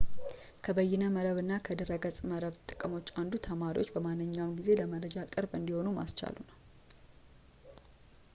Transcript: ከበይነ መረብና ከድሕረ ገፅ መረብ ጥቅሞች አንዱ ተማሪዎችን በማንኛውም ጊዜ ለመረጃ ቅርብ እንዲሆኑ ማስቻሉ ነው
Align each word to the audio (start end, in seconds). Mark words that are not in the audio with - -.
ከበይነ 0.65 1.03
መረብና 1.17 1.51
ከድሕረ 1.65 1.91
ገፅ 2.03 2.17
መረብ 2.31 2.55
ጥቅሞች 2.69 3.07
አንዱ 3.21 3.33
ተማሪዎችን 3.49 3.93
በማንኛውም 3.97 4.57
ጊዜ 4.61 4.69
ለመረጃ 4.81 5.15
ቅርብ 5.35 5.53
እንዲሆኑ 5.61 5.87
ማስቻሉ 5.99 6.35
ነው 6.49 6.57